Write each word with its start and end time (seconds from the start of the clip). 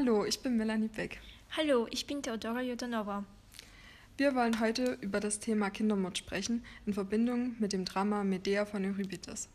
Hallo, 0.00 0.24
ich 0.24 0.40
bin 0.40 0.56
Melanie 0.56 0.88
Beck. 0.88 1.20
Hallo, 1.54 1.86
ich 1.90 2.06
bin 2.06 2.22
Theodora 2.22 2.62
Jodanova. 2.62 3.22
Wir 4.16 4.34
wollen 4.34 4.58
heute 4.58 4.96
über 5.02 5.20
das 5.20 5.40
Thema 5.40 5.68
Kindermord 5.68 6.16
sprechen, 6.16 6.64
in 6.86 6.94
Verbindung 6.94 7.54
mit 7.58 7.74
dem 7.74 7.84
Drama 7.84 8.24
Medea 8.24 8.64
von 8.64 8.82
Euripides. 8.82 9.50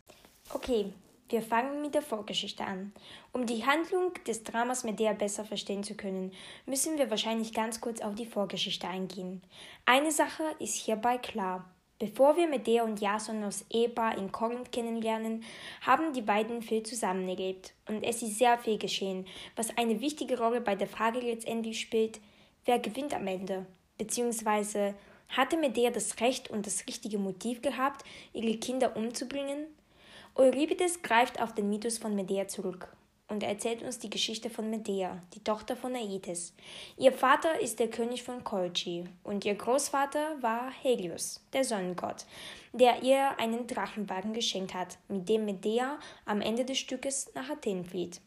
Okay, 0.50 0.92
wir 1.30 1.42
fangen 1.42 1.82
mit 1.82 1.96
der 1.96 2.02
Vorgeschichte 2.02 2.64
an. 2.64 2.92
Um 3.32 3.46
die 3.46 3.66
Handlung 3.66 4.12
des 4.24 4.44
Dramas 4.44 4.84
Medea 4.84 5.14
besser 5.14 5.44
verstehen 5.44 5.82
zu 5.82 5.96
können, 5.96 6.30
müssen 6.64 6.96
wir 6.96 7.10
wahrscheinlich 7.10 7.52
ganz 7.52 7.80
kurz 7.80 8.00
auf 8.00 8.14
die 8.14 8.26
Vorgeschichte 8.26 8.86
eingehen. 8.86 9.42
Eine 9.84 10.12
Sache 10.12 10.44
ist 10.60 10.76
hierbei 10.76 11.18
klar. 11.18 11.68
Bevor 11.98 12.36
wir 12.36 12.46
Medea 12.46 12.84
und 12.84 13.00
Jason 13.00 13.42
aus 13.42 13.64
Ehepaar 13.70 14.18
in 14.18 14.30
Korinth 14.30 14.70
kennenlernen, 14.70 15.42
haben 15.80 16.12
die 16.12 16.20
beiden 16.20 16.60
viel 16.60 16.82
zusammengelebt. 16.82 17.72
Und 17.88 18.02
es 18.02 18.20
ist 18.20 18.38
sehr 18.38 18.58
viel 18.58 18.76
geschehen, 18.76 19.26
was 19.56 19.74
eine 19.78 20.02
wichtige 20.02 20.38
Rolle 20.38 20.60
bei 20.60 20.74
der 20.74 20.88
Frage 20.88 21.20
letztendlich 21.20 21.80
spielt, 21.80 22.20
wer 22.66 22.78
gewinnt 22.78 23.14
am 23.14 23.26
Ende, 23.26 23.64
beziehungsweise 23.96 24.94
hatte 25.28 25.56
Medea 25.56 25.90
das 25.90 26.20
Recht 26.20 26.50
und 26.50 26.66
das 26.66 26.86
richtige 26.86 27.16
Motiv 27.16 27.62
gehabt, 27.62 28.04
ihre 28.34 28.58
Kinder 28.58 28.94
umzubringen? 28.94 29.64
Euripides 30.34 31.00
greift 31.00 31.40
auf 31.40 31.54
den 31.54 31.70
Mythos 31.70 31.96
von 31.96 32.14
Medea 32.14 32.46
zurück 32.46 32.95
und 33.28 33.42
erzählt 33.42 33.82
uns 33.82 33.98
die 33.98 34.10
Geschichte 34.10 34.50
von 34.50 34.70
Medea, 34.70 35.22
die 35.34 35.42
Tochter 35.42 35.76
von 35.76 35.94
Aedes. 35.94 36.54
Ihr 36.96 37.12
Vater 37.12 37.60
ist 37.60 37.80
der 37.80 37.90
König 37.90 38.22
von 38.22 38.44
Kolchi 38.44 39.04
und 39.24 39.44
ihr 39.44 39.54
Großvater 39.54 40.40
war 40.40 40.70
Helios, 40.70 41.40
der 41.52 41.64
Sonnengott, 41.64 42.24
der 42.72 43.02
ihr 43.02 43.38
einen 43.38 43.66
Drachenwagen 43.66 44.32
geschenkt 44.32 44.74
hat, 44.74 44.98
mit 45.08 45.28
dem 45.28 45.44
Medea 45.44 45.98
am 46.24 46.40
Ende 46.40 46.64
des 46.64 46.78
Stückes 46.78 47.30
nach 47.34 47.50
Athen 47.50 47.84
flieht. 47.84 48.20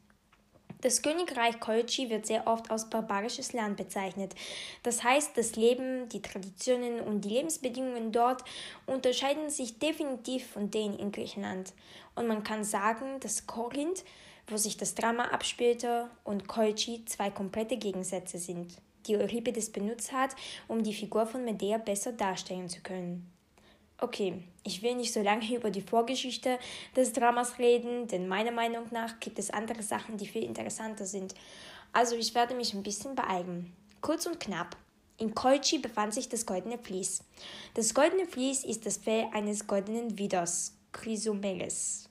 Das 0.82 1.02
Königreich 1.02 1.60
Kolchi 1.60 2.10
wird 2.10 2.26
sehr 2.26 2.48
oft 2.48 2.72
als 2.72 2.90
barbarisches 2.90 3.52
Land 3.52 3.76
bezeichnet. 3.76 4.34
Das 4.82 5.04
heißt, 5.04 5.38
das 5.38 5.58
Leben, 5.58 6.08
die 6.08 6.22
Traditionen 6.22 7.02
und 7.02 7.26
die 7.26 7.30
Lebensbedingungen 7.30 8.14
dort 8.14 8.45
unterscheiden 8.86 9.50
sich 9.50 9.78
definitiv 9.78 10.48
von 10.48 10.72
denen 10.72 10.98
in 10.98 11.12
Griechenland. 11.12 11.73
Und 12.16 12.28
man 12.28 12.44
kann 12.44 12.64
sagen, 12.64 13.20
dass 13.20 13.45
Korinth 13.45 14.06
wo 14.52 14.58
sich 14.58 14.78
das 14.78 14.95
Drama 14.95 15.25
abspielte, 15.25 16.09
und 16.23 16.47
Kolchi 16.47 17.05
zwei 17.05 17.30
komplette 17.30 17.78
Gegensätze 17.78 18.38
sind, 18.38 18.78
die 19.08 19.16
Euripides 19.16 19.72
benutzt 19.72 20.11
hat, 20.11 20.36
um 20.67 20.83
die 20.83 20.94
Figur 20.94 21.25
von 21.25 21.45
Medea 21.45 21.78
besser 21.78 22.11
darstellen 22.11 22.70
zu 22.70 22.81
können. 22.81 23.31
Okay, 24.02 24.42
ich 24.64 24.81
will 24.81 24.95
nicht 24.95 25.14
so 25.14 25.22
lange 25.22 25.53
über 25.55 25.72
die 25.72 25.81
Vorgeschichte 25.81 26.58
des 26.95 27.11
Dramas 27.11 27.59
reden, 27.59 28.08
denn 28.08 28.27
meiner 28.27 28.52
Meinung 28.52 28.86
nach 28.92 29.20
gibt 29.20 29.39
es 29.39 29.50
andere 29.50 29.83
Sachen, 29.83 30.17
die 30.17 30.27
viel 30.27 30.44
interessanter 30.44 31.05
sind. 31.05 31.36
Also 31.92 32.16
ich 32.16 32.33
werde 32.33 32.55
mich 32.55 32.73
ein 32.73 32.83
bisschen 32.83 33.16
beeilen. 33.16 33.73
Kurz 34.02 34.25
und 34.25 34.39
knapp. 34.39 34.77
In 35.17 35.36
Kolchi 35.36 35.80
befand 35.80 36.14
sich 36.14 36.30
das 36.30 36.45
goldene 36.45 36.77
Vlies. 36.77 37.25
Das 37.73 37.94
goldene 37.94 38.25
Vlies 38.25 38.64
ist 38.64 38.86
das 38.86 38.95
Fell 38.95 39.27
eines 39.33 39.67
goldenen 39.67 40.17
Widers, 40.17 40.77
Chrysomeles, 40.94 42.09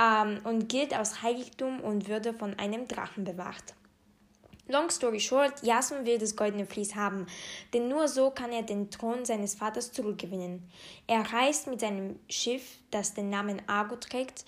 ähm, 0.00 0.40
und 0.44 0.68
gilt 0.68 0.96
aus 0.96 1.22
Heiligtum 1.22 1.80
und 1.80 2.08
würde 2.08 2.32
von 2.32 2.58
einem 2.58 2.88
Drachen 2.88 3.24
bewacht. 3.24 3.74
Long 4.68 4.88
story 4.88 5.18
short, 5.18 5.62
Jason 5.62 6.06
will 6.06 6.18
das 6.18 6.36
goldene 6.36 6.64
Vlies 6.64 6.94
haben, 6.94 7.26
denn 7.74 7.88
nur 7.88 8.06
so 8.06 8.30
kann 8.30 8.52
er 8.52 8.62
den 8.62 8.88
Thron 8.88 9.24
seines 9.24 9.56
Vaters 9.56 9.90
zurückgewinnen. 9.90 10.70
Er 11.08 11.22
reist 11.32 11.66
mit 11.66 11.80
seinem 11.80 12.20
Schiff, 12.28 12.78
das 12.92 13.12
den 13.14 13.30
Namen 13.30 13.60
Argo 13.66 13.96
trägt, 13.96 14.44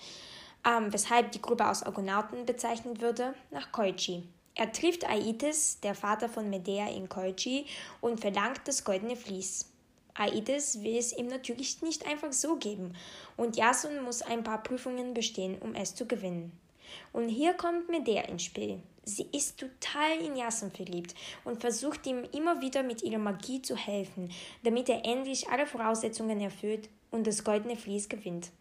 ähm, 0.65 0.93
weshalb 0.93 1.33
die 1.33 1.41
Gruppe 1.41 1.67
aus 1.67 1.83
Argonauten 1.83 2.45
bezeichnet 2.45 3.01
würde, 3.01 3.33
nach 3.51 3.73
Koichi. 3.73 4.23
Er 4.55 4.71
trifft 4.71 5.03
Aetes, 5.09 5.81
der 5.81 5.93
Vater 5.93 6.29
von 6.29 6.49
Medea 6.49 6.87
in 6.87 7.09
Koichi, 7.09 7.65
und 7.99 8.21
verlangt 8.21 8.61
das 8.65 8.85
goldene 8.85 9.17
Vlies. 9.17 9.72
Aedes 10.15 10.83
will 10.83 10.97
es 10.97 11.11
ihm 11.15 11.27
natürlich 11.27 11.81
nicht 11.81 12.07
einfach 12.07 12.33
so 12.33 12.55
geben 12.57 12.95
und 13.37 13.57
Jason 13.57 14.03
muss 14.03 14.21
ein 14.21 14.43
paar 14.43 14.61
Prüfungen 14.61 15.13
bestehen, 15.13 15.57
um 15.59 15.75
es 15.75 15.95
zu 15.95 16.05
gewinnen. 16.05 16.51
Und 17.11 17.29
hier 17.29 17.53
kommt 17.53 17.89
Medea 17.89 18.23
ins 18.23 18.43
Spiel. 18.43 18.81
Sie 19.05 19.27
ist 19.33 19.59
total 19.59 20.19
in 20.19 20.35
Jason 20.35 20.71
verliebt 20.71 21.13
und 21.43 21.59
versucht 21.59 22.05
ihm 22.05 22.23
immer 22.31 22.61
wieder 22.61 22.83
mit 22.83 23.03
ihrer 23.03 23.17
Magie 23.17 23.61
zu 23.61 23.75
helfen, 23.75 24.31
damit 24.63 24.87
er 24.89 25.05
endlich 25.05 25.49
alle 25.49 25.65
Voraussetzungen 25.65 26.39
erfüllt 26.39 26.89
und 27.11 27.27
das 27.27 27.43
goldene 27.43 27.75
Vlies 27.75 28.07
gewinnt. 28.07 28.51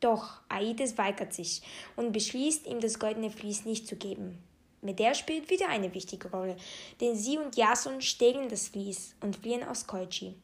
Doch 0.00 0.40
Aedes 0.48 0.96
weigert 0.98 1.34
sich 1.34 1.62
und 1.94 2.12
beschließt, 2.12 2.66
ihm 2.66 2.80
das 2.80 2.98
goldene 2.98 3.30
Vlies 3.30 3.64
nicht 3.64 3.86
zu 3.86 3.96
geben. 3.96 4.38
Medea 4.82 5.14
spielt 5.14 5.50
wieder 5.50 5.68
eine 5.68 5.94
wichtige 5.94 6.30
Rolle, 6.30 6.56
denn 7.00 7.14
sie 7.14 7.36
und 7.38 7.54
Jason 7.56 8.00
stehlen 8.00 8.48
das 8.48 8.68
Vlies 8.68 9.14
und 9.20 9.36
fliehen 9.36 9.62
aus 9.62 9.86
Kolchi. 9.86 10.34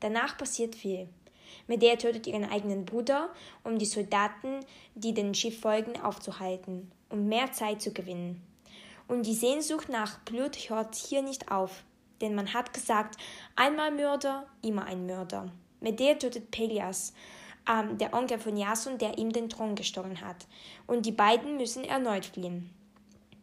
Danach 0.00 0.36
passiert 0.36 0.74
viel. 0.74 1.08
Medea 1.66 1.96
tötet 1.96 2.26
ihren 2.26 2.50
eigenen 2.50 2.84
Bruder, 2.84 3.30
um 3.64 3.78
die 3.78 3.86
Soldaten, 3.86 4.60
die 4.94 5.14
dem 5.14 5.34
Schiff 5.34 5.60
folgen, 5.60 6.00
aufzuhalten, 6.00 6.90
um 7.10 7.26
mehr 7.26 7.52
Zeit 7.52 7.82
zu 7.82 7.92
gewinnen. 7.92 8.42
Und 9.08 9.26
die 9.26 9.34
Sehnsucht 9.34 9.88
nach 9.88 10.18
Blut 10.20 10.56
hört 10.68 10.94
hier 10.94 11.22
nicht 11.22 11.50
auf, 11.50 11.84
denn 12.20 12.34
man 12.34 12.54
hat 12.54 12.72
gesagt, 12.72 13.16
einmal 13.56 13.90
Mörder, 13.90 14.46
immer 14.62 14.84
ein 14.84 15.06
Mörder. 15.06 15.50
Medea 15.80 16.14
tötet 16.14 16.50
Pelias, 16.50 17.14
ähm, 17.68 17.98
der 17.98 18.14
Onkel 18.14 18.38
von 18.38 18.56
Jason, 18.56 18.98
der 18.98 19.18
ihm 19.18 19.32
den 19.32 19.48
Thron 19.48 19.74
gestohlen 19.74 20.20
hat, 20.20 20.46
und 20.86 21.06
die 21.06 21.12
beiden 21.12 21.56
müssen 21.56 21.84
erneut 21.84 22.26
fliehen. 22.26 22.70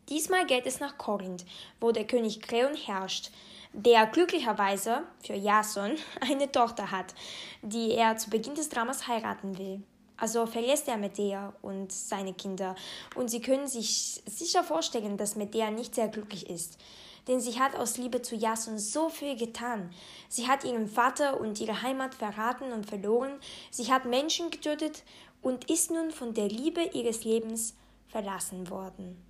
Diesmal 0.09 0.45
geht 0.45 0.65
es 0.65 0.79
nach 0.79 0.97
Korinth, 0.97 1.45
wo 1.81 1.91
der 1.91 2.07
König 2.07 2.41
Kreon 2.41 2.75
herrscht, 2.75 3.31
der 3.73 4.05
glücklicherweise 4.07 5.03
für 5.19 5.35
Jason 5.35 5.91
eine 6.21 6.51
Tochter 6.51 6.91
hat, 6.91 7.13
die 7.61 7.91
er 7.91 8.17
zu 8.17 8.29
Beginn 8.29 8.55
des 8.55 8.69
Dramas 8.69 9.07
heiraten 9.07 9.57
will. 9.57 9.83
Also 10.17 10.47
verlässt 10.47 10.87
er 10.87 10.97
Medea 10.97 11.53
und 11.61 11.91
seine 11.91 12.33
Kinder. 12.33 12.75
Und 13.15 13.29
Sie 13.29 13.39
können 13.39 13.67
sich 13.67 14.23
sicher 14.25 14.63
vorstellen, 14.63 15.15
dass 15.15 15.35
Medea 15.35 15.69
nicht 15.69 15.93
sehr 15.93 16.07
glücklich 16.07 16.49
ist. 16.49 16.79
Denn 17.27 17.41
sie 17.41 17.59
hat 17.59 17.75
aus 17.75 17.97
Liebe 17.97 18.21
zu 18.21 18.35
Jason 18.35 18.79
so 18.79 19.09
viel 19.09 19.35
getan. 19.35 19.91
Sie 20.29 20.47
hat 20.47 20.63
ihren 20.63 20.87
Vater 20.87 21.39
und 21.39 21.59
ihre 21.59 21.81
Heimat 21.81 22.15
verraten 22.15 22.71
und 22.71 22.85
verloren. 22.85 23.33
Sie 23.69 23.91
hat 23.91 24.05
Menschen 24.05 24.49
getötet 24.49 25.03
und 25.41 25.69
ist 25.69 25.91
nun 25.91 26.11
von 26.11 26.33
der 26.33 26.47
Liebe 26.47 26.81
ihres 26.93 27.25
Lebens 27.25 27.75
verlassen 28.07 28.69
worden. 28.69 29.26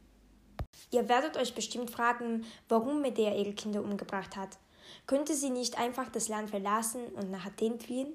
Ihr 0.92 1.10
werdet 1.10 1.38
euch 1.38 1.54
bestimmt 1.56 1.92
fragen, 1.92 2.46
warum 2.70 3.02
Medea 3.02 3.36
ihre 3.36 3.54
Kinder 3.54 3.82
umgebracht 3.82 4.36
hat. 4.36 4.58
Könnte 5.06 5.36
sie 5.36 5.50
nicht 5.50 5.78
einfach 5.78 6.10
das 6.10 6.28
Land 6.28 6.50
verlassen 6.50 7.06
und 7.16 7.32
nach 7.32 7.46
Athen 7.46 7.80
fliehen? 7.80 8.14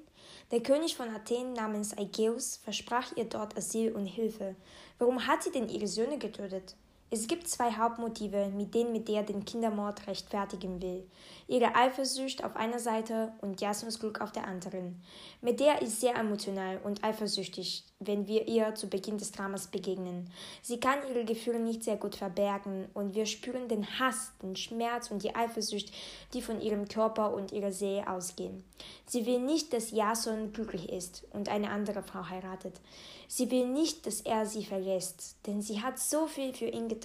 Der 0.51 0.61
König 0.61 0.95
von 0.95 1.09
Athen 1.09 1.53
namens 1.53 1.97
Aegeus 1.97 2.57
versprach 2.63 3.15
ihr 3.15 3.25
dort 3.25 3.57
Asyl 3.57 3.91
und 3.91 4.05
Hilfe. 4.05 4.55
Warum 4.99 5.27
hat 5.27 5.43
sie 5.43 5.51
denn 5.51 5.69
ihre 5.69 5.87
Söhne 5.87 6.17
getötet? 6.17 6.75
Es 7.13 7.27
gibt 7.27 7.47
zwei 7.47 7.71
Hauptmotive, 7.71 8.49
mit 8.55 8.73
denen 8.73 8.91
Medea 8.91 9.21
den 9.21 9.45
Kindermord 9.45 10.07
rechtfertigen 10.07 10.81
will. 10.81 11.07
Ihre 11.47 11.75
Eifersucht 11.75 12.43
auf 12.43 12.55
einer 12.55 12.79
Seite 12.79 13.33
und 13.39 13.61
Jasons 13.61 13.99
Glück 13.99 14.19
auf 14.19 14.31
der 14.31 14.47
anderen. 14.47 14.99
Medea 15.39 15.75
ist 15.75 16.01
sehr 16.01 16.15
emotional 16.15 16.79
und 16.83 17.03
eifersüchtig, 17.03 17.85
wenn 17.99 18.25
wir 18.25 18.47
ihr 18.47 18.73
zu 18.73 18.87
Beginn 18.87 19.19
des 19.19 19.31
Dramas 19.31 19.67
begegnen. 19.67 20.27
Sie 20.63 20.79
kann 20.79 20.97
ihre 21.07 21.23
Gefühle 21.23 21.59
nicht 21.59 21.83
sehr 21.83 21.97
gut 21.97 22.15
verbergen 22.15 22.87
und 22.95 23.13
wir 23.13 23.27
spüren 23.27 23.67
den 23.67 23.99
Hass, 23.99 24.31
den 24.41 24.55
Schmerz 24.55 25.11
und 25.11 25.21
die 25.21 25.35
Eifersucht, 25.35 25.91
die 26.33 26.41
von 26.41 26.61
ihrem 26.61 26.87
Körper 26.87 27.31
und 27.35 27.51
ihrer 27.51 27.71
Seele 27.71 28.07
ausgehen. 28.07 28.63
Sie 29.05 29.27
will 29.27 29.39
nicht, 29.39 29.71
dass 29.71 29.91
Jason 29.91 30.51
glücklich 30.51 30.89
ist 30.89 31.25
und 31.29 31.47
eine 31.47 31.69
andere 31.69 32.01
Frau 32.01 32.27
heiratet. 32.27 32.81
Sie 33.27 33.51
will 33.51 33.67
nicht, 33.67 34.05
dass 34.05 34.21
er 34.21 34.45
sie 34.45 34.65
verlässt, 34.65 35.37
denn 35.45 35.61
sie 35.61 35.81
hat 35.81 35.99
so 35.99 36.25
viel 36.27 36.53
für 36.53 36.65
ihn 36.65 36.87
getan. 36.87 37.02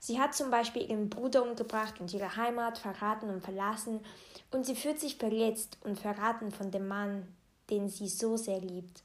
Sie 0.00 0.20
hat 0.20 0.34
zum 0.34 0.50
Beispiel 0.50 0.90
ihren 0.90 1.08
Bruder 1.08 1.42
umgebracht 1.42 2.00
und 2.00 2.12
ihre 2.12 2.36
Heimat 2.36 2.78
verraten 2.78 3.30
und 3.30 3.42
verlassen, 3.42 4.00
und 4.50 4.66
sie 4.66 4.76
fühlt 4.76 5.00
sich 5.00 5.16
verletzt 5.16 5.78
und 5.82 5.98
verraten 5.98 6.52
von 6.52 6.70
dem 6.70 6.86
Mann, 6.86 7.26
den 7.70 7.88
sie 7.88 8.08
so 8.08 8.36
sehr 8.36 8.60
liebt. 8.60 9.02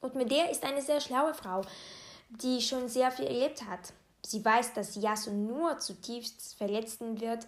Und 0.00 0.14
Medea 0.14 0.46
ist 0.46 0.64
eine 0.64 0.82
sehr 0.82 1.00
schlaue 1.00 1.32
Frau, 1.32 1.62
die 2.28 2.60
schon 2.60 2.88
sehr 2.88 3.10
viel 3.10 3.26
erlebt 3.26 3.66
hat. 3.66 3.92
Sie 4.26 4.44
weiß, 4.44 4.74
dass 4.74 4.96
Jason 4.96 5.46
nur 5.46 5.78
zutiefst 5.78 6.54
verletzen 6.56 7.20
wird, 7.20 7.46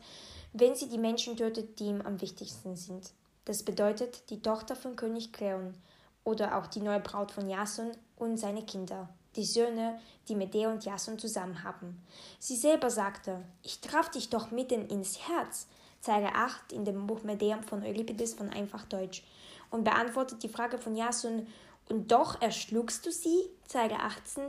wenn 0.53 0.75
sie 0.75 0.89
die 0.89 0.99
Menschen 0.99 1.37
tötet, 1.37 1.79
die 1.79 1.87
ihm 1.87 2.01
am 2.01 2.21
wichtigsten 2.21 2.77
sind. 2.77 3.11
Das 3.45 3.65
bedeutet 3.65 4.31
die 4.31 4.41
Tochter 4.41 4.77
von 4.77 4.97
König 4.97 5.33
Kreon 5.33 5.75
oder 6.23 6.57
auch 6.57 6.67
die 6.69 6.81
neue 6.81 7.01
Braut 7.01 7.33
von 7.33 7.51
Jason 7.51 7.91
und 8.17 8.39
seine 8.39 8.65
Kinder, 8.65 9.09
die 9.37 9.45
Söhne, 9.45 10.01
die 10.29 10.35
Medea 10.35 10.71
und 10.71 10.85
Jason 10.85 11.19
zusammen 11.19 11.63
haben. 11.63 12.03
Sie 12.39 12.57
selber 12.57 12.91
sagte, 12.91 13.43
ich 13.63 13.81
traf 13.81 14.11
dich 14.11 14.31
doch 14.31 14.51
mitten 14.51 14.89
ins 14.89 15.29
Herz, 15.29 15.67
Zeile 16.01 16.35
8 16.35 16.73
in 16.73 16.85
dem 16.85 17.07
Buch 17.07 17.23
Medea 17.23 17.61
von 17.63 17.83
Euripides 17.83 18.35
von 18.35 18.51
Einfach 18.51 18.85
Deutsch, 18.85 19.23
und 19.71 19.85
beantwortet 19.85 20.43
die 20.43 20.49
Frage 20.49 20.79
von 20.79 20.97
Jason, 20.97 21.47
und 21.89 22.11
doch 22.11 22.41
erschlugst 22.41 23.05
du 23.05 23.13
sie, 23.13 23.51
Zeile 23.67 23.99
18, 23.99 24.45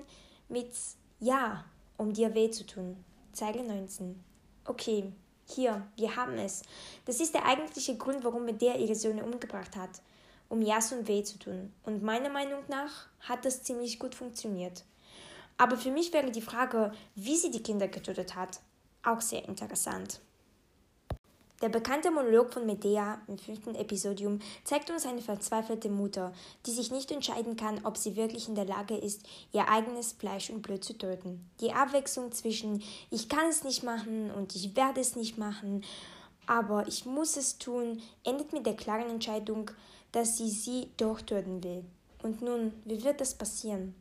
mit 0.50 0.72
Ja, 1.20 1.66
um 1.98 2.14
dir 2.14 2.34
weh 2.34 2.50
zu 2.50 2.66
tun. 2.66 3.04
Zeile 3.34 3.64
19. 3.64 4.24
Okay, 4.66 5.12
hier, 5.48 5.86
wir 5.96 6.16
haben 6.16 6.38
es. 6.38 6.64
Das 7.06 7.20
ist 7.20 7.34
der 7.34 7.46
eigentliche 7.46 7.98
Grund, 7.98 8.24
warum 8.24 8.46
Medea 8.46 8.76
ihre 8.76 8.96
Söhne 8.96 9.24
umgebracht 9.24 9.76
hat, 9.76 10.02
um 10.50 10.62
Jason 10.62 11.08
weh 11.08 11.24
zu 11.24 11.38
tun. 11.40 11.74
Und 11.84 12.04
meiner 12.04 12.30
Meinung 12.30 12.62
nach 12.68 13.08
hat 13.22 13.46
das 13.46 13.64
ziemlich 13.64 14.00
gut 14.00 14.16
funktioniert. 14.16 14.84
Aber 15.58 15.78
für 15.78 15.92
mich 15.92 16.12
wäre 16.14 16.32
die 16.32 16.42
Frage, 16.42 16.92
wie 17.16 17.36
sie 17.36 17.52
die 17.52 17.64
Kinder 17.64 17.88
getötet 17.88 18.36
hat, 18.36 18.60
auch 19.04 19.22
sehr 19.22 19.48
interessant. 19.48 20.20
Der 21.62 21.70
bekannte 21.70 22.12
Monolog 22.12 22.54
von 22.54 22.66
Medea 22.66 23.22
im 23.28 23.38
fünften 23.38 23.76
Episodium 23.76 24.40
zeigt 24.66 24.92
uns 24.92 25.06
eine 25.06 25.22
verzweifelte 25.22 25.90
Mutter, 25.90 26.34
die 26.66 26.72
sich 26.72 26.92
nicht 26.92 27.12
entscheiden 27.12 27.56
kann, 27.56 27.86
ob 27.86 27.96
sie 27.96 28.18
wirklich 28.18 28.50
in 28.50 28.56
der 28.56 28.66
Lage 28.66 28.98
ist, 28.98 29.22
ihr 29.54 29.70
eigenes 29.70 30.12
Fleisch 30.12 30.50
und 30.50 30.62
Blut 30.62 30.84
zu 30.84 30.98
töten. 30.98 31.50
Die 31.62 31.72
Abwechslung 31.72 32.34
zwischen 32.34 32.84
ich 33.10 33.30
kann 33.30 33.48
es 33.50 33.64
nicht 33.64 33.84
machen 33.84 34.32
und 34.32 34.54
ich 34.54 34.76
werde 34.76 35.00
es 35.00 35.16
nicht 35.16 35.38
machen, 35.38 35.86
aber 36.46 36.88
ich 36.88 37.06
muss 37.06 37.38
es 37.38 37.58
tun, 37.58 38.02
endet 38.26 38.52
mit 38.52 38.66
der 38.66 38.76
klaren 38.76 39.10
Entscheidung, 39.10 39.72
dass 40.16 40.38
sie 40.38 40.50
sie 40.50 40.88
doch 40.96 41.20
töten 41.20 41.62
will. 41.62 41.84
Und 42.24 42.42
nun, 42.42 42.72
wie 42.86 43.04
wird 43.04 43.20
das 43.20 43.36
passieren? 43.36 43.94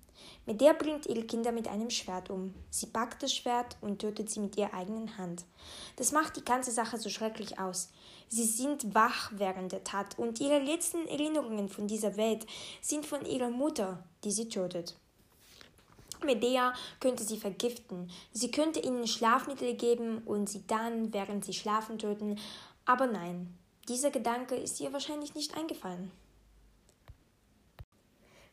Mit 0.47 0.61
der 0.61 0.73
bringt 0.73 1.07
ihre 1.07 1.25
Kinder 1.25 1.51
mit 1.51 1.67
einem 1.67 1.91
Schwert 1.91 2.31
um. 2.31 2.55
Sie 2.71 2.87
packt 2.87 3.25
das 3.25 3.35
Schwert 3.35 3.77
und 3.81 3.99
tötet 3.99 4.31
sie 4.31 4.39
mit 4.39 4.57
ihrer 4.57 4.73
eigenen 4.75 5.19
Hand. 5.19 5.45
Das 5.97 6.13
macht 6.13 6.37
die 6.37 6.45
ganze 6.45 6.71
Sache 6.71 6.99
so 6.99 7.09
schrecklich 7.09 7.59
aus. 7.59 7.91
Sie 8.29 8.45
sind 8.45 8.95
wach 8.95 9.33
während 9.35 9.73
der 9.73 9.83
Tat 9.83 10.17
und 10.17 10.41
ihre 10.41 10.61
letzten 10.61 11.05
Erinnerungen 11.09 11.69
von 11.69 11.89
dieser 11.89 12.17
Welt 12.17 12.47
sind 12.81 13.05
von 13.05 13.27
ihrer 13.27 13.51
Mutter, 13.51 14.05
die 14.23 14.31
sie 14.31 14.49
tötet. 14.49 14.95
Medea 16.25 16.75
könnte 17.01 17.25
sie 17.25 17.39
vergiften. 17.39 18.09
Sie 18.33 18.53
könnte 18.53 18.79
ihnen 18.79 19.09
Schlafmittel 19.09 19.75
geben 19.75 20.19
und 20.25 20.49
sie 20.49 20.65
dann, 20.69 21.13
während 21.13 21.45
sie 21.45 21.53
schlafen, 21.53 21.99
töten. 21.99 22.39
Aber 22.87 23.09
nein, 23.09 23.53
dieser 23.89 24.11
Gedanke 24.11 24.55
ist 24.55 24.81
ihr 24.81 24.93
wahrscheinlich 24.93 25.35
nicht 25.35 25.57
eingefallen. 25.57 26.11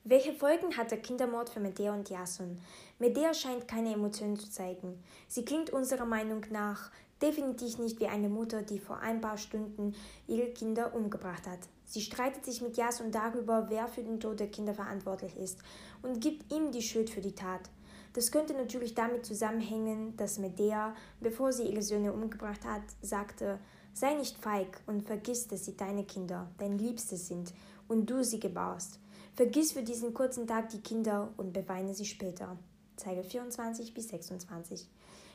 Welche 0.04 0.34
Folgen 0.34 0.76
hat 0.78 0.90
der 0.90 1.00
Kindermord 1.00 1.50
für 1.50 1.60
Medea 1.60 1.94
und 1.94 2.10
Jason? 2.10 2.60
Medea 2.98 3.34
scheint 3.36 3.68
keine 3.68 3.94
Emotionen 3.94 4.36
zu 4.36 4.50
zeigen. 4.50 5.02
Sie 5.28 5.46
klingt 5.46 5.70
unserer 5.70 6.06
Meinung 6.06 6.44
nach 6.50 6.92
definitiv 7.22 7.78
nicht 7.78 8.00
wie 8.00 8.08
eine 8.08 8.28
Mutter, 8.28 8.64
die 8.64 8.80
vor 8.80 8.98
ein 8.98 9.22
paar 9.22 9.38
Stunden 9.38 9.94
ihre 10.28 10.50
Kinder 10.50 10.96
umgebracht 10.96 11.46
hat. 11.48 11.60
Sie 11.86 12.02
streitet 12.02 12.46
sich 12.46 12.62
mit 12.62 12.78
Jason 12.78 13.12
darüber, 13.12 13.68
wer 13.70 13.88
für 13.88 14.02
den 14.02 14.20
Tod 14.20 14.40
der 14.40 14.50
Kinder 14.50 14.74
verantwortlich 14.74 15.38
ist 15.38 15.60
und 16.02 16.20
gibt 16.20 16.52
ihm 16.52 16.72
die 16.72 16.82
Schuld 16.82 17.10
für 17.10 17.22
die 17.22 17.36
Tat. 17.36 17.70
Das 18.14 18.32
könnte 18.32 18.54
natürlich 18.54 18.96
damit 18.96 19.26
zusammenhängen, 19.26 20.18
dass 20.18 20.40
Medea, 20.40 20.96
bevor 21.20 21.54
sie 21.54 21.64
ihre 21.64 21.82
Söhne 21.84 22.12
umgebracht 22.12 22.66
hat, 22.66 22.82
sagte, 23.02 23.60
sei 23.94 24.14
nicht 24.16 24.38
feig 24.38 24.82
und 24.88 25.04
vergiss, 25.04 25.48
dass 25.48 25.66
sie 25.66 25.76
deine 25.76 26.04
Kinder, 26.04 26.50
dein 26.58 26.78
Liebstes 26.78 27.28
sind 27.28 27.54
und 27.88 28.10
du 28.10 28.24
sie 28.24 28.40
gebaust. 28.40 29.00
Vergiss 29.36 29.72
für 29.74 29.84
diesen 29.84 30.14
kurzen 30.14 30.48
Tag 30.48 30.70
die 30.70 30.82
Kinder 30.82 31.34
und 31.38 31.54
beweine 31.54 31.94
sie 31.94 32.06
später. 32.06 32.58
Zeige 32.96 33.24
24 33.24 33.94
bis 33.94 34.10
26. 34.10 34.88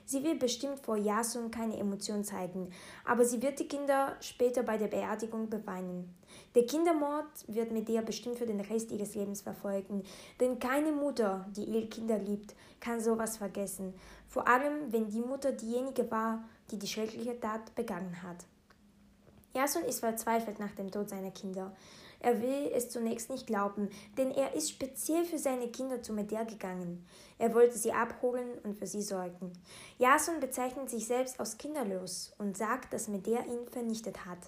Sie 0.08 0.22
will 0.22 0.36
bestimmt 0.36 0.78
vor 0.78 0.96
Jason 0.96 1.50
keine 1.50 1.76
Emotion 1.78 2.22
zeigen, 2.22 2.70
aber 3.04 3.24
sie 3.24 3.42
wird 3.42 3.58
die 3.58 3.66
Kinder 3.66 4.14
später 4.20 4.62
bei 4.62 4.78
der 4.78 4.86
Beerdigung 4.86 5.50
beweinen. 5.50 6.14
Der 6.54 6.64
Kindermord 6.64 7.26
wird 7.48 7.72
mit 7.72 7.88
ihr 7.88 8.02
bestimmt 8.02 8.38
für 8.38 8.46
den 8.46 8.60
Rest 8.60 8.92
ihres 8.92 9.16
Lebens 9.16 9.42
verfolgen, 9.42 10.04
denn 10.38 10.60
keine 10.60 10.92
Mutter, 10.92 11.44
die 11.56 11.64
ihre 11.64 11.88
Kinder 11.88 12.18
liebt, 12.18 12.54
kann 12.78 13.00
sowas 13.00 13.36
vergessen, 13.36 13.94
vor 14.28 14.46
allem 14.46 14.92
wenn 14.92 15.08
die 15.08 15.20
Mutter 15.20 15.50
diejenige 15.50 16.08
war, 16.08 16.44
die 16.70 16.78
die 16.78 16.86
schreckliche 16.86 17.38
Tat 17.38 17.74
begangen 17.74 18.22
hat. 18.22 18.44
Jason 19.54 19.84
ist 19.84 20.00
verzweifelt 20.00 20.58
nach 20.58 20.72
dem 20.72 20.90
Tod 20.90 21.08
seiner 21.08 21.30
Kinder. 21.30 21.74
Er 22.20 22.40
will 22.42 22.70
es 22.74 22.90
zunächst 22.90 23.30
nicht 23.30 23.46
glauben, 23.46 23.88
denn 24.16 24.30
er 24.30 24.54
ist 24.54 24.70
speziell 24.70 25.24
für 25.24 25.38
seine 25.38 25.68
Kinder 25.68 26.02
zu 26.02 26.12
Medea 26.12 26.44
gegangen. 26.44 27.06
Er 27.38 27.54
wollte 27.54 27.78
sie 27.78 27.92
abholen 27.92 28.58
und 28.64 28.76
für 28.76 28.86
sie 28.86 29.02
sorgen. 29.02 29.52
Jason 29.98 30.40
bezeichnet 30.40 30.90
sich 30.90 31.06
selbst 31.06 31.38
als 31.38 31.58
kinderlos 31.58 32.32
und 32.38 32.56
sagt, 32.56 32.92
dass 32.92 33.08
Medea 33.08 33.44
ihn 33.44 33.68
vernichtet 33.70 34.24
hat. 34.26 34.38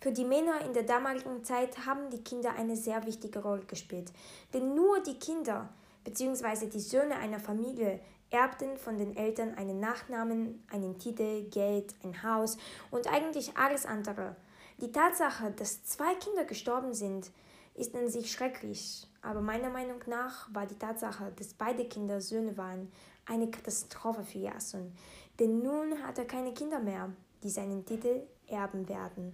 Für 0.00 0.12
die 0.12 0.24
Männer 0.24 0.60
in 0.64 0.74
der 0.74 0.82
damaligen 0.82 1.42
Zeit 1.42 1.86
haben 1.86 2.10
die 2.10 2.22
Kinder 2.22 2.52
eine 2.54 2.76
sehr 2.76 3.04
wichtige 3.06 3.42
Rolle 3.42 3.64
gespielt, 3.64 4.12
denn 4.52 4.74
nur 4.74 5.00
die 5.02 5.18
Kinder 5.18 5.70
bzw. 6.04 6.66
die 6.66 6.80
Söhne 6.80 7.16
einer 7.16 7.40
Familie 7.40 8.00
erbten 8.30 8.76
von 8.76 8.98
den 8.98 9.16
Eltern 9.16 9.54
einen 9.54 9.80
Nachnamen, 9.80 10.64
einen 10.70 10.98
Titel, 10.98 11.48
Geld, 11.50 11.94
ein 12.02 12.22
Haus 12.22 12.58
und 12.90 13.06
eigentlich 13.12 13.56
alles 13.56 13.86
andere. 13.86 14.36
Die 14.80 14.92
Tatsache, 14.92 15.52
dass 15.52 15.84
zwei 15.84 16.14
Kinder 16.14 16.44
gestorben 16.44 16.92
sind, 16.92 17.30
ist 17.74 17.94
an 17.94 18.08
sich 18.08 18.30
schrecklich, 18.30 19.06
aber 19.22 19.40
meiner 19.40 19.70
Meinung 19.70 20.00
nach 20.06 20.52
war 20.54 20.66
die 20.66 20.78
Tatsache, 20.78 21.32
dass 21.36 21.54
beide 21.54 21.86
Kinder 21.86 22.20
Söhne 22.20 22.56
waren, 22.56 22.90
eine 23.26 23.50
Katastrophe 23.50 24.24
für 24.24 24.38
Jason, 24.38 24.92
denn 25.38 25.58
nun 25.62 26.02
hat 26.02 26.18
er 26.18 26.26
keine 26.26 26.54
Kinder 26.54 26.78
mehr, 26.78 27.12
die 27.42 27.50
seinen 27.50 27.84
Titel 27.84 28.22
erben 28.46 28.88
werden. 28.88 29.32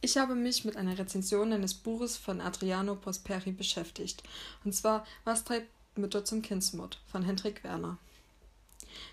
Ich 0.00 0.16
habe 0.16 0.34
mich 0.34 0.64
mit 0.64 0.76
einer 0.76 0.96
Rezension 0.96 1.52
eines 1.52 1.74
Buches 1.74 2.16
von 2.16 2.40
Adriano 2.40 2.94
Prosperi 2.94 3.52
beschäftigt, 3.52 4.22
und 4.64 4.72
zwar 4.72 5.04
Was 5.24 5.44
treibt 5.44 5.68
Mütter 5.98 6.24
zum 6.24 6.42
Kindsmord 6.42 6.98
von 7.10 7.22
Hendrik 7.22 7.62
Werner. 7.64 7.98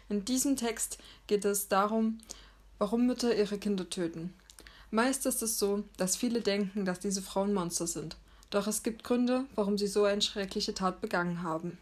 In 0.08 0.24
diesem 0.24 0.56
Text 0.56 0.98
geht 1.28 1.46
es 1.46 1.68
darum, 1.68 2.20
warum 2.78 3.06
Mütter 3.06 3.36
ihre 3.36 3.58
Kinder 3.58 3.90
töten. 3.90 4.34
Meist 4.92 5.26
ist 5.26 5.42
es 5.42 5.60
so, 5.60 5.84
dass 5.98 6.16
viele 6.16 6.42
denken, 6.42 6.86
dass 6.86 7.00
diese 7.00 7.22
Frauen 7.22 7.54
Monster 7.54 7.88
sind. 7.88 8.16
Doch 8.50 8.68
es 8.68 8.84
gibt 8.84 9.04
Gründe, 9.04 9.46
warum 9.56 9.78
sie 9.78 9.88
so 9.88 10.06
eine 10.06 10.22
schreckliche 10.22 10.74
Tat 10.74 11.02
begangen 11.02 11.44
haben. 11.44 11.78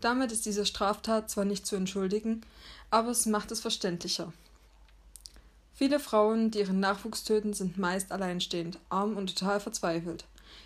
Damit 0.00 0.32
ist 0.32 0.46
diese 0.46 0.66
Straftat 0.66 1.30
zwar 1.30 1.44
nicht 1.44 1.66
zu 1.66 1.76
entschuldigen, 1.76 2.42
aber 2.90 3.10
es 3.10 3.26
macht 3.26 3.50
es 3.52 3.60
verständlicher. 3.60 4.32
Viele 5.74 6.00
Frauen, 6.00 6.50
die 6.50 6.60
ihren 6.60 6.80
Nachwuchs 6.80 7.24
töten, 7.24 7.52
sind 7.52 7.76
meist 7.76 8.10
alleinstehend, 8.10 8.78
arm 8.88 9.16
und 9.16 9.38
total 9.38 9.60
verzweifelt. 9.60 10.24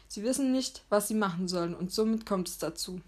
Sie 0.08 0.22
wissen 0.22 0.52
nicht, 0.52 0.82
was 0.88 1.08
sie 1.08 1.14
machen 1.14 1.48
sollen, 1.48 1.74
und 1.74 1.92
somit 1.92 2.26
kommt 2.26 2.48
es 2.48 2.58
dazu. 2.58 3.00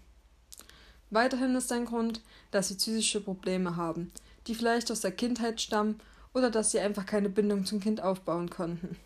Weiterhin 1.13 1.55
ist 1.55 1.71
ein 1.71 1.85
Grund, 1.85 2.21
dass 2.49 2.69
sie 2.69 2.75
psychische 2.75 3.21
Probleme 3.21 3.75
haben, 3.75 4.11
die 4.47 4.55
vielleicht 4.55 4.89
aus 4.89 5.01
der 5.01 5.11
Kindheit 5.11 5.61
stammen 5.61 5.99
oder 6.33 6.49
dass 6.49 6.71
sie 6.71 6.79
einfach 6.79 7.05
keine 7.05 7.29
Bindung 7.29 7.65
zum 7.65 7.79
Kind 7.79 8.01
aufbauen 8.01 8.49
konnten. 8.49 8.97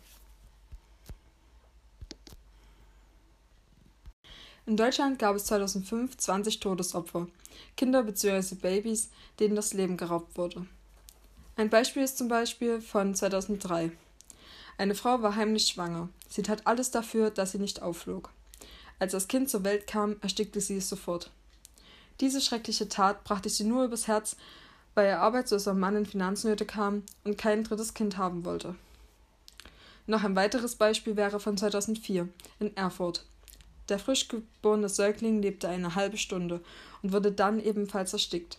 In 4.64 4.78
Deutschland 4.78 5.18
gab 5.18 5.36
es 5.36 5.44
2005 5.44 6.16
20 6.16 6.60
Todesopfer, 6.60 7.26
Kinder 7.76 8.02
bzw. 8.02 8.54
Babys, 8.54 9.10
denen 9.38 9.54
das 9.54 9.74
Leben 9.74 9.98
geraubt 9.98 10.38
wurde. 10.38 10.64
Ein 11.56 11.68
Beispiel 11.68 12.04
ist 12.04 12.16
zum 12.16 12.28
Beispiel 12.28 12.80
von 12.80 13.14
2003. 13.14 13.92
Eine 14.78 14.94
Frau 14.94 15.20
war 15.20 15.36
heimlich 15.36 15.66
schwanger. 15.66 16.08
Sie 16.26 16.42
tat 16.42 16.66
alles 16.66 16.90
dafür, 16.90 17.30
dass 17.30 17.52
sie 17.52 17.58
nicht 17.58 17.82
aufflog. 17.82 18.30
Als 18.98 19.12
das 19.12 19.28
Kind 19.28 19.50
zur 19.50 19.64
Welt 19.64 19.86
kam, 19.86 20.16
erstickte 20.22 20.62
sie 20.62 20.78
es 20.78 20.88
sofort. 20.88 21.30
Diese 22.20 22.40
schreckliche 22.40 22.88
Tat 22.88 23.24
brachte 23.24 23.48
sie 23.48 23.64
nur 23.64 23.84
übers 23.84 24.08
Herz, 24.08 24.36
weil 24.94 25.06
ihr 25.06 25.20
arbeitsloser 25.20 25.74
Mann 25.74 25.96
in 25.96 26.06
Finanznöte 26.06 26.66
kam 26.66 27.04
und 27.24 27.38
kein 27.38 27.62
drittes 27.62 27.94
Kind 27.94 28.18
haben 28.18 28.44
wollte. 28.44 28.74
Noch 30.06 30.24
ein 30.24 30.34
weiteres 30.34 30.74
Beispiel 30.74 31.16
wäre 31.16 31.38
von 31.38 31.56
2004 31.56 32.28
in 32.60 32.76
Erfurt. 32.76 33.24
Der 33.88 33.98
frisch 33.98 34.28
geborene 34.28 34.88
Säugling 34.88 35.40
lebte 35.40 35.68
eine 35.68 35.94
halbe 35.94 36.16
Stunde 36.16 36.60
und 37.02 37.12
wurde 37.12 37.30
dann 37.30 37.60
ebenfalls 37.60 38.12
erstickt. 38.12 38.58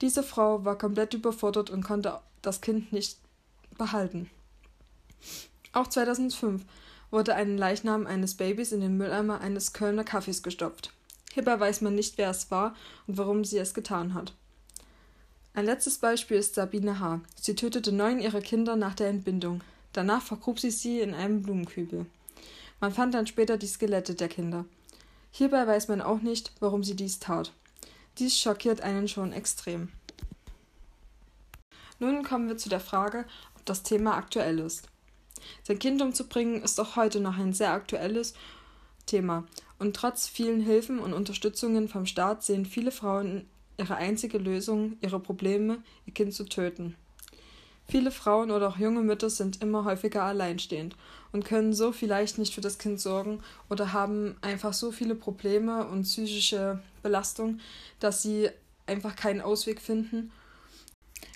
Diese 0.00 0.22
Frau 0.22 0.64
war 0.64 0.78
komplett 0.78 1.14
überfordert 1.14 1.70
und 1.70 1.82
konnte 1.82 2.20
das 2.42 2.60
Kind 2.60 2.92
nicht 2.92 3.18
behalten. 3.76 4.30
Auch 5.72 5.88
2005 5.88 6.64
wurde 7.10 7.34
ein 7.34 7.58
Leichnam 7.58 8.06
eines 8.06 8.34
Babys 8.34 8.72
in 8.72 8.80
den 8.80 8.96
Mülleimer 8.96 9.40
eines 9.40 9.72
Kölner 9.72 10.04
Kaffees 10.04 10.42
gestopft. 10.42 10.92
Hierbei 11.34 11.58
weiß 11.58 11.80
man 11.80 11.96
nicht, 11.96 12.16
wer 12.16 12.30
es 12.30 12.52
war 12.52 12.76
und 13.08 13.18
warum 13.18 13.44
sie 13.44 13.58
es 13.58 13.74
getan 13.74 14.14
hat. 14.14 14.32
Ein 15.52 15.64
letztes 15.64 15.98
Beispiel 15.98 16.36
ist 16.36 16.54
Sabine 16.54 17.00
H. 17.00 17.22
Sie 17.34 17.56
tötete 17.56 17.90
neun 17.90 18.20
ihrer 18.20 18.40
Kinder 18.40 18.76
nach 18.76 18.94
der 18.94 19.08
Entbindung. 19.08 19.60
Danach 19.92 20.22
vergrub 20.22 20.60
sie 20.60 20.70
sie 20.70 21.00
in 21.00 21.12
einem 21.12 21.42
Blumenkübel. 21.42 22.06
Man 22.78 22.92
fand 22.92 23.14
dann 23.14 23.26
später 23.26 23.56
die 23.56 23.66
Skelette 23.66 24.14
der 24.14 24.28
Kinder. 24.28 24.64
Hierbei 25.32 25.66
weiß 25.66 25.88
man 25.88 26.00
auch 26.00 26.20
nicht, 26.20 26.52
warum 26.60 26.84
sie 26.84 26.94
dies 26.94 27.18
tat. 27.18 27.52
Dies 28.18 28.38
schockiert 28.38 28.82
einen 28.82 29.08
schon 29.08 29.32
extrem. 29.32 29.88
Nun 31.98 32.22
kommen 32.22 32.46
wir 32.46 32.58
zu 32.58 32.68
der 32.68 32.78
Frage, 32.78 33.24
ob 33.56 33.66
das 33.66 33.82
Thema 33.82 34.16
aktuell 34.16 34.60
ist. 34.60 34.86
Sein 35.64 35.80
Kind 35.80 36.00
umzubringen 36.00 36.62
ist 36.62 36.78
auch 36.78 36.94
heute 36.94 37.18
noch 37.18 37.38
ein 37.38 37.52
sehr 37.52 37.72
aktuelles 37.72 38.34
Thema 39.06 39.44
und 39.78 39.96
trotz 39.96 40.28
vielen 40.28 40.60
Hilfen 40.60 40.98
und 40.98 41.12
Unterstützungen 41.12 41.88
vom 41.88 42.06
Staat 42.06 42.42
sehen 42.42 42.66
viele 42.66 42.90
Frauen 42.90 43.46
ihre 43.78 43.96
einzige 43.96 44.38
Lösung, 44.38 44.96
ihre 45.00 45.20
Probleme, 45.20 45.82
ihr 46.06 46.14
Kind 46.14 46.32
zu 46.32 46.44
töten. 46.44 46.96
Viele 47.86 48.10
Frauen 48.10 48.50
oder 48.50 48.68
auch 48.68 48.78
junge 48.78 49.02
Mütter 49.02 49.28
sind 49.28 49.60
immer 49.60 49.84
häufiger 49.84 50.22
alleinstehend 50.22 50.96
und 51.32 51.44
können 51.44 51.74
so 51.74 51.92
vielleicht 51.92 52.38
nicht 52.38 52.54
für 52.54 52.62
das 52.62 52.78
Kind 52.78 52.98
sorgen 52.98 53.40
oder 53.68 53.92
haben 53.92 54.36
einfach 54.40 54.72
so 54.72 54.90
viele 54.90 55.14
Probleme 55.14 55.86
und 55.86 56.04
psychische 56.04 56.80
Belastung, 57.02 57.60
dass 58.00 58.22
sie 58.22 58.48
einfach 58.86 59.16
keinen 59.16 59.42
Ausweg 59.42 59.80
finden. 59.80 60.32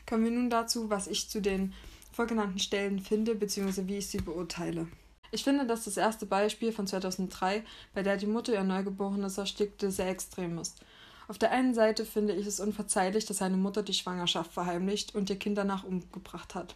Kommen 0.08 0.24
wir 0.24 0.30
nun 0.30 0.48
dazu, 0.48 0.88
was 0.88 1.06
ich 1.06 1.28
zu 1.28 1.42
den 1.42 1.74
vorgenannten 2.12 2.58
Stellen 2.58 3.00
finde 3.00 3.34
bzw. 3.34 3.86
wie 3.86 3.98
ich 3.98 4.06
sie 4.06 4.18
beurteile. 4.18 4.88
Ich 5.30 5.44
finde, 5.44 5.66
dass 5.66 5.84
das 5.84 5.96
erste 5.96 6.26
Beispiel 6.26 6.72
von 6.72 6.86
2003, 6.86 7.64
bei 7.94 8.02
der 8.02 8.16
die 8.16 8.26
Mutter 8.26 8.54
ihr 8.54 8.64
Neugeborenes 8.64 9.38
erstickte, 9.38 9.90
sehr 9.90 10.08
extrem 10.08 10.58
ist. 10.58 10.80
Auf 11.28 11.36
der 11.36 11.50
einen 11.50 11.74
Seite 11.74 12.06
finde 12.06 12.34
ich 12.34 12.46
es 12.46 12.58
unverzeihlich, 12.60 13.26
dass 13.26 13.42
eine 13.42 13.58
Mutter 13.58 13.82
die 13.82 13.92
Schwangerschaft 13.92 14.50
verheimlicht 14.52 15.14
und 15.14 15.28
ihr 15.28 15.38
Kind 15.38 15.58
danach 15.58 15.84
umgebracht 15.84 16.54
hat. 16.54 16.74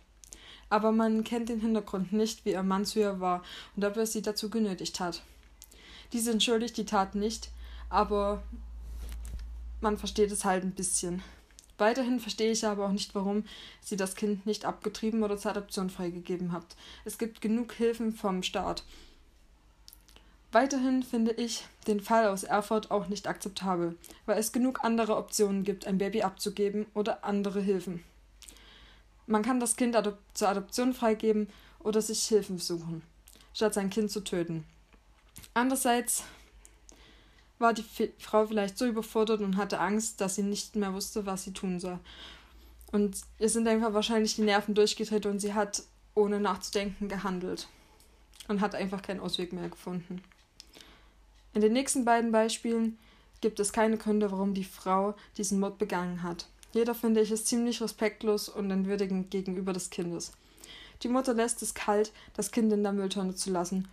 Aber 0.68 0.92
man 0.92 1.25
kennt 1.25 1.49
den 1.49 1.61
Hintergrund 1.61 2.12
nicht, 2.12 2.44
wie 2.44 2.52
ihr 2.52 2.62
Mann 2.62 2.85
zu 2.85 3.00
ihr 3.00 3.21
war 3.21 3.42
und 3.76 3.85
ob 3.85 3.97
er 3.97 4.06
sie 4.06 4.21
dazu 4.21 4.50
genötigt 4.50 5.00
hat. 5.00 5.23
Diese 6.12 6.30
entschuldigt 6.30 6.76
die 6.76 6.85
Tat 6.85 7.14
nicht, 7.14 7.50
aber 7.88 8.42
man 9.80 9.97
versteht 9.97 10.30
es 10.30 10.44
halt 10.44 10.64
ein 10.64 10.73
bisschen. 10.73 11.23
Weiterhin 11.83 12.21
verstehe 12.21 12.53
ich 12.53 12.65
aber 12.65 12.87
auch 12.87 12.93
nicht, 12.93 13.12
warum 13.17 13.43
sie 13.81 13.97
das 13.97 14.15
Kind 14.15 14.47
nicht 14.47 14.65
abgetrieben 14.65 15.25
oder 15.25 15.37
zur 15.37 15.51
Adoption 15.51 15.91
freigegeben 15.91 16.53
habt. 16.53 16.77
Es 17.05 17.19
gibt 17.19 17.41
genug 17.41 17.73
Hilfen 17.73 18.12
vom 18.12 18.45
Staat. 18.45 18.85
Weiterhin 20.53 21.03
finde 21.03 21.33
ich 21.33 21.65
den 21.89 21.99
Fall 21.99 22.29
aus 22.29 22.45
Erfurt 22.45 22.93
auch 22.93 23.09
nicht 23.09 23.27
akzeptabel, 23.27 23.99
weil 24.27 24.39
es 24.39 24.53
genug 24.53 24.85
andere 24.85 25.17
Optionen 25.17 25.65
gibt, 25.65 25.89
ein 25.89 25.99
Baby 25.99 26.23
abzugeben 26.23 26.87
oder 26.95 27.25
andere 27.25 27.61
Hilfen. 27.61 28.05
Man 29.27 29.43
kann 29.43 29.59
das 29.59 29.75
Kind 29.75 29.97
adop 29.97 30.19
zur 30.35 30.51
Adoption 30.51 30.95
freigeben 30.95 31.49
oder 31.81 32.01
sich 32.01 32.23
Hilfen 32.23 32.59
suchen, 32.59 33.03
statt 33.55 33.75
sein 33.75 33.91
Kind 33.91 34.12
zu 34.12 34.21
töten. 34.21 34.62
Andererseits 35.53 36.23
war 37.62 37.73
die 37.73 37.85
Frau 38.19 38.47
vielleicht 38.47 38.76
so 38.76 38.85
überfordert 38.85 39.40
und 39.40 39.57
hatte 39.57 39.81
Angst, 39.81 40.21
dass 40.21 40.35
sie 40.35 40.42
nicht 40.42 40.76
mehr 40.76 40.92
wusste, 40.92 41.25
was 41.25 41.45
sie 41.45 41.54
tun 41.54 41.81
soll. 41.81 41.99
Und 42.90 43.16
ihr 43.38 43.49
sind 43.49 43.66
einfach 43.66 43.95
wahrscheinlich 43.95 44.37
die 44.37 44.42
Nerven 44.42 44.75
durchgedreht 44.75 45.25
und 45.25 45.40
sie 45.40 45.54
hat 45.54 45.83
ohne 46.14 46.40
nachzudenken 46.40 47.09
gehandelt 47.09 47.69
und 48.49 48.61
hat 48.61 48.75
einfach 48.75 49.00
keinen 49.00 49.21
Ausweg 49.21 49.54
mehr 49.54 49.71
gefunden. 49.71 50.23
In 51.54 51.62
den 51.62 51.73
nächsten 51.73 52.04
beiden 52.04 52.33
Beispielen 52.33 52.99
gibt 53.40 53.61
es 53.61 53.73
keine 53.73 53.97
Gründe, 53.97 54.31
warum 54.31 54.52
die 54.52 54.64
Frau 54.64 55.14
diesen 55.38 55.59
Mord 55.59 55.78
begangen 55.78 56.23
hat. 56.23 56.47
Jeder 56.73 56.95
finde 56.95 57.21
ich 57.21 57.31
es 57.31 57.45
ziemlich 57.45 57.81
respektlos 57.81 58.49
und 58.49 58.71
entwürdigend 58.71 59.31
gegenüber 59.31 59.73
des 59.73 59.90
Kindes. 59.90 60.33
Die 61.02 61.09
Mutter 61.09 61.35
lässt 61.35 61.62
es 61.62 61.75
kalt, 61.75 62.12
das 62.35 62.50
Kind 62.50 62.73
in 62.73 62.83
der 62.83 62.92
Mülltonne 62.92 63.35
zu 63.35 63.50
lassen 63.50 63.88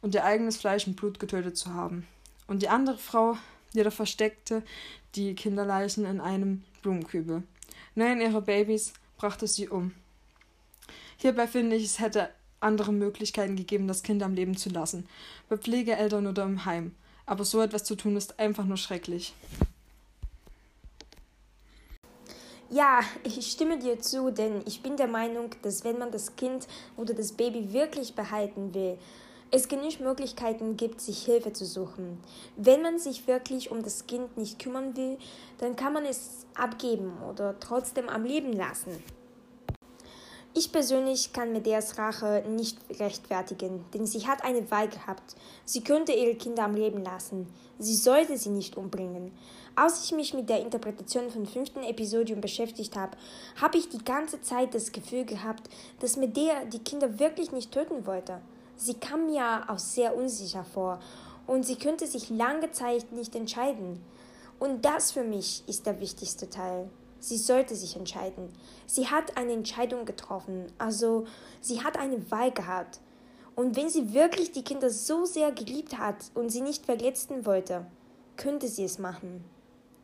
und 0.00 0.14
ihr 0.14 0.24
eigenes 0.24 0.56
Fleisch 0.56 0.86
und 0.86 0.96
Blut 0.96 1.18
getötet 1.20 1.56
zu 1.56 1.74
haben. 1.74 2.06
Und 2.46 2.62
die 2.62 2.68
andere 2.68 2.98
Frau 2.98 3.36
jedoch 3.72 3.92
versteckte 3.92 4.62
die 5.14 5.34
Kinderleichen 5.34 6.04
in 6.04 6.20
einem 6.20 6.64
Blumenkübel. 6.82 7.42
Neun 7.94 8.20
ihrer 8.20 8.40
Babys 8.40 8.92
brachte 9.16 9.46
sie 9.46 9.68
um. 9.68 9.92
Hierbei 11.16 11.46
finde 11.46 11.76
ich, 11.76 11.84
es 11.84 12.00
hätte 12.00 12.30
andere 12.60 12.92
Möglichkeiten 12.92 13.56
gegeben, 13.56 13.86
das 13.88 14.02
Kind 14.02 14.22
am 14.22 14.34
Leben 14.34 14.56
zu 14.56 14.70
lassen, 14.70 15.06
bei 15.48 15.56
Pflegeeltern 15.56 16.26
oder 16.26 16.44
im 16.44 16.64
Heim. 16.64 16.94
Aber 17.26 17.44
so 17.44 17.60
etwas 17.60 17.84
zu 17.84 17.94
tun 17.94 18.16
ist 18.16 18.38
einfach 18.38 18.64
nur 18.64 18.76
schrecklich. 18.76 19.34
Ja, 22.70 23.00
ich 23.22 23.46
stimme 23.52 23.78
dir 23.78 24.00
zu, 24.00 24.30
denn 24.30 24.62
ich 24.66 24.82
bin 24.82 24.96
der 24.96 25.06
Meinung, 25.06 25.50
dass 25.62 25.84
wenn 25.84 25.98
man 25.98 26.10
das 26.10 26.34
Kind 26.34 26.66
oder 26.96 27.14
das 27.14 27.32
Baby 27.32 27.72
wirklich 27.72 28.14
behalten 28.14 28.74
will, 28.74 28.98
es 29.54 29.68
genug 29.68 30.00
Möglichkeiten 30.00 30.76
gibt, 30.76 31.00
sich 31.00 31.24
Hilfe 31.24 31.52
zu 31.52 31.64
suchen. 31.64 32.18
Wenn 32.56 32.82
man 32.82 32.98
sich 32.98 33.28
wirklich 33.28 33.70
um 33.70 33.84
das 33.84 34.06
Kind 34.06 34.36
nicht 34.36 34.58
kümmern 34.58 34.96
will, 34.96 35.16
dann 35.58 35.76
kann 35.76 35.92
man 35.92 36.04
es 36.04 36.44
abgeben 36.54 37.12
oder 37.30 37.58
trotzdem 37.60 38.08
am 38.08 38.24
Leben 38.24 38.52
lassen. 38.52 39.00
Ich 40.56 40.72
persönlich 40.72 41.32
kann 41.32 41.52
Medeas 41.52 41.98
Rache 41.98 42.44
nicht 42.48 42.78
rechtfertigen, 42.98 43.84
denn 43.92 44.06
sie 44.06 44.26
hat 44.26 44.44
eine 44.44 44.68
Wahl 44.72 44.88
gehabt. 44.88 45.36
Sie 45.64 45.82
könnte 45.82 46.12
ihre 46.12 46.34
Kinder 46.34 46.64
am 46.64 46.74
Leben 46.74 47.02
lassen. 47.02 47.46
Sie 47.78 47.94
sollte 47.94 48.36
sie 48.38 48.50
nicht 48.50 48.76
umbringen. 48.76 49.32
Als 49.76 50.04
ich 50.04 50.12
mich 50.12 50.34
mit 50.34 50.48
der 50.48 50.62
Interpretation 50.62 51.30
von 51.30 51.46
fünften 51.46 51.82
Episodium 51.82 52.40
beschäftigt 52.40 52.96
habe, 52.96 53.16
habe 53.60 53.78
ich 53.78 53.88
die 53.88 54.04
ganze 54.04 54.42
Zeit 54.42 54.74
das 54.74 54.90
Gefühl 54.90 55.24
gehabt, 55.24 55.68
dass 56.00 56.16
Medea 56.16 56.64
die 56.64 56.78
Kinder 56.78 57.18
wirklich 57.18 57.50
nicht 57.50 57.72
töten 57.72 58.06
wollte. 58.06 58.40
Sie 58.76 58.94
kam 58.94 59.26
mir 59.26 59.64
auch 59.68 59.78
sehr 59.78 60.16
unsicher 60.16 60.64
vor 60.64 61.00
und 61.46 61.64
sie 61.64 61.76
könnte 61.76 62.06
sich 62.06 62.30
lange 62.30 62.70
Zeit 62.72 63.12
nicht 63.12 63.34
entscheiden. 63.34 64.02
Und 64.58 64.84
das 64.84 65.12
für 65.12 65.24
mich 65.24 65.62
ist 65.68 65.86
der 65.86 66.00
wichtigste 66.00 66.48
Teil. 66.48 66.88
Sie 67.18 67.38
sollte 67.38 67.74
sich 67.74 67.96
entscheiden. 67.96 68.52
Sie 68.86 69.08
hat 69.08 69.36
eine 69.36 69.52
Entscheidung 69.52 70.04
getroffen, 70.04 70.66
also 70.78 71.26
sie 71.60 71.82
hat 71.82 71.98
eine 71.98 72.30
Wahl 72.30 72.50
gehabt. 72.50 73.00
Und 73.56 73.76
wenn 73.76 73.88
sie 73.88 74.12
wirklich 74.12 74.52
die 74.52 74.64
Kinder 74.64 74.90
so 74.90 75.24
sehr 75.24 75.52
geliebt 75.52 75.96
hat 75.96 76.16
und 76.34 76.50
sie 76.50 76.60
nicht 76.60 76.84
verletzen 76.84 77.46
wollte, 77.46 77.86
könnte 78.36 78.68
sie 78.68 78.84
es 78.84 78.98
machen. 78.98 79.44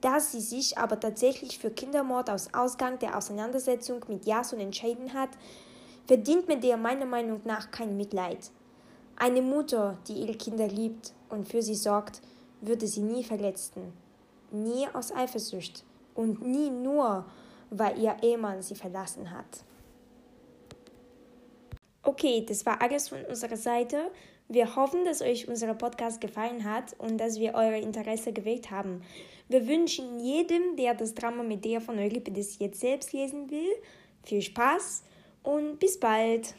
Da 0.00 0.18
sie 0.20 0.40
sich 0.40 0.78
aber 0.78 0.98
tatsächlich 0.98 1.58
für 1.58 1.70
Kindermord 1.70 2.30
aus 2.30 2.54
Ausgang 2.54 2.98
der 3.00 3.18
Auseinandersetzung 3.18 4.04
mit 4.08 4.24
Jason 4.24 4.60
entschieden 4.60 5.12
hat, 5.12 5.30
verdient 6.06 6.48
man 6.48 6.60
der 6.60 6.76
meiner 6.76 7.06
Meinung 7.06 7.40
nach 7.44 7.70
kein 7.70 7.96
Mitleid. 7.96 8.50
Eine 9.22 9.42
Mutter, 9.42 9.98
die 10.08 10.14
ihre 10.14 10.32
Kinder 10.32 10.66
liebt 10.66 11.12
und 11.28 11.46
für 11.46 11.60
sie 11.60 11.74
sorgt, 11.74 12.22
würde 12.62 12.86
sie 12.86 13.02
nie 13.02 13.22
verletzen. 13.22 13.92
Nie 14.50 14.88
aus 14.94 15.12
Eifersucht 15.12 15.84
und 16.14 16.40
nie 16.40 16.70
nur, 16.70 17.26
weil 17.68 17.98
ihr 17.98 18.16
Ehemann 18.22 18.62
sie 18.62 18.74
verlassen 18.74 19.30
hat. 19.30 19.62
Okay, 22.02 22.46
das 22.48 22.64
war 22.64 22.80
alles 22.80 23.10
von 23.10 23.22
unserer 23.26 23.58
Seite. 23.58 24.10
Wir 24.48 24.74
hoffen, 24.74 25.04
dass 25.04 25.20
euch 25.20 25.46
unser 25.48 25.74
Podcast 25.74 26.22
gefallen 26.22 26.64
hat 26.64 26.94
und 26.96 27.18
dass 27.18 27.38
wir 27.38 27.52
euer 27.52 27.76
Interesse 27.76 28.32
geweckt 28.32 28.70
haben. 28.70 29.02
Wir 29.50 29.68
wünschen 29.68 30.18
jedem, 30.18 30.76
der 30.76 30.94
das 30.94 31.14
Drama 31.14 31.42
mit 31.42 31.66
der 31.66 31.82
von 31.82 31.98
Euripides 31.98 32.58
jetzt 32.58 32.80
selbst 32.80 33.12
lesen 33.12 33.50
will, 33.50 33.68
viel 34.22 34.40
Spaß 34.40 35.02
und 35.42 35.78
bis 35.78 36.00
bald. 36.00 36.54